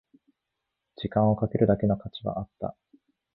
[0.95, 2.75] 時間をかけるだけの価値はあった